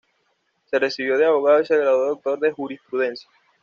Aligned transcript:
Se 0.65 0.79
recibió 0.79 1.15
de 1.15 1.27
abogado 1.27 1.61
y 1.61 1.65
se 1.67 1.77
graduó 1.77 2.01
de 2.01 2.07
doctor 2.09 2.43
en 2.43 2.53
Jurisprudencia. 2.53 3.29